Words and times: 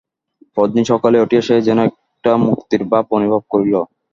পরদিন 0.55 0.83
সকালে 0.91 1.17
উঠিয়া 1.21 1.43
সে 1.47 1.55
যেন 1.67 1.79
একটা 1.87 2.31
মুক্তির 2.45 2.81
ভাব 2.91 3.05
অনুভব 3.17 3.41
করিল। 3.51 3.75